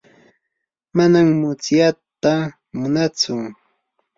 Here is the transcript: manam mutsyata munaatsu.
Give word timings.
manam 0.95 1.27
mutsyata 1.41 2.33
munaatsu. 2.77 3.33